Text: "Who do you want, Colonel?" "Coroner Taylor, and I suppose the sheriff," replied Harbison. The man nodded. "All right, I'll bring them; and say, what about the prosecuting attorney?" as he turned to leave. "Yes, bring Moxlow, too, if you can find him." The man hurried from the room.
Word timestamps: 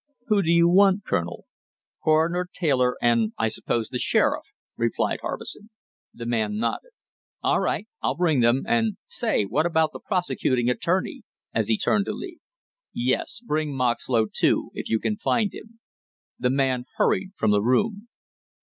"Who 0.29 0.41
do 0.41 0.51
you 0.51 0.67
want, 0.67 1.05
Colonel?" 1.05 1.45
"Coroner 2.03 2.47
Taylor, 2.51 2.97
and 3.03 3.33
I 3.37 3.49
suppose 3.49 3.89
the 3.89 3.99
sheriff," 3.99 4.45
replied 4.75 5.19
Harbison. 5.21 5.69
The 6.11 6.25
man 6.25 6.57
nodded. 6.57 6.93
"All 7.43 7.59
right, 7.59 7.87
I'll 8.01 8.15
bring 8.15 8.39
them; 8.39 8.63
and 8.67 8.97
say, 9.09 9.43
what 9.43 9.67
about 9.67 9.91
the 9.93 9.99
prosecuting 9.99 10.71
attorney?" 10.71 11.21
as 11.53 11.67
he 11.67 11.77
turned 11.77 12.05
to 12.07 12.13
leave. 12.13 12.39
"Yes, 12.91 13.41
bring 13.45 13.75
Moxlow, 13.77 14.25
too, 14.33 14.71
if 14.73 14.89
you 14.89 14.97
can 14.99 15.17
find 15.17 15.53
him." 15.53 15.79
The 16.39 16.49
man 16.49 16.85
hurried 16.97 17.33
from 17.37 17.51
the 17.51 17.61
room. 17.61 18.07